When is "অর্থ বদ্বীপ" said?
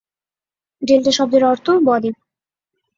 1.43-2.15